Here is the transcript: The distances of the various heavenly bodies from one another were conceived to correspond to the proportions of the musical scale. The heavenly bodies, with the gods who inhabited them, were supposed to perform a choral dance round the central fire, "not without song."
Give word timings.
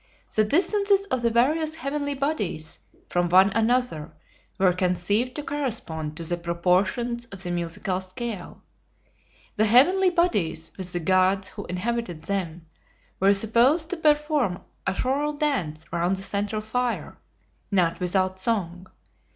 The 0.33 0.43
distances 0.43 1.05
of 1.11 1.21
the 1.21 1.29
various 1.29 1.75
heavenly 1.75 2.15
bodies 2.15 2.79
from 3.07 3.29
one 3.29 3.51
another 3.51 4.11
were 4.57 4.73
conceived 4.73 5.35
to 5.35 5.43
correspond 5.43 6.17
to 6.17 6.23
the 6.23 6.37
proportions 6.37 7.25
of 7.25 7.43
the 7.43 7.51
musical 7.51 8.01
scale. 8.01 8.63
The 9.57 9.67
heavenly 9.67 10.09
bodies, 10.09 10.71
with 10.75 10.91
the 10.91 10.99
gods 10.99 11.49
who 11.49 11.67
inhabited 11.67 12.23
them, 12.23 12.65
were 13.19 13.35
supposed 13.35 13.91
to 13.91 13.97
perform 13.97 14.63
a 14.87 14.95
choral 14.99 15.33
dance 15.33 15.85
round 15.93 16.15
the 16.15 16.23
central 16.23 16.61
fire, 16.61 17.19
"not 17.69 17.99
without 17.99 18.39
song." 18.39 18.87